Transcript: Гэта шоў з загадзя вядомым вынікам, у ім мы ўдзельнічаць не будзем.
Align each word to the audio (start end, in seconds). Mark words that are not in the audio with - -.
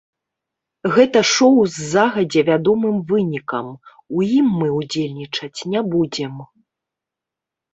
Гэта 0.95 1.19
шоў 1.33 1.59
з 1.73 1.89
загадзя 1.91 2.41
вядомым 2.49 2.95
вынікам, 3.11 3.67
у 4.17 4.25
ім 4.39 4.47
мы 4.63 4.67
ўдзельнічаць 4.79 5.59
не 5.75 5.81
будзем. 5.93 6.33